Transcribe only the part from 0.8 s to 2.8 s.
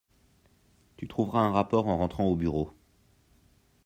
Tu trouveras un rapport en rentrant au bureau.